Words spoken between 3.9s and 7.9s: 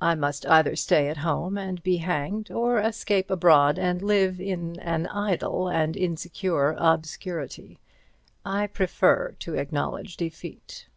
live in an idle and insecure obscurity.